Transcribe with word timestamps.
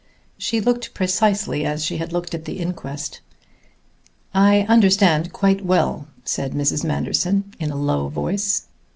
She 0.39 0.59
looked 0.59 0.95
precisely 0.95 1.63
as 1.63 1.85
she 1.85 1.97
had 1.97 2.11
looked 2.11 2.33
at 2.33 2.45
the 2.45 2.57
inquest. 2.57 3.21
"I 4.33 4.61
understand 4.61 5.31
quite 5.31 5.63
well," 5.63 6.07
said 6.23 6.53
Mrs. 6.53 6.83
Manderson 6.83 7.53
in 7.59 7.69
a 7.69 7.75
low 7.75 8.07
voice. 8.09 8.65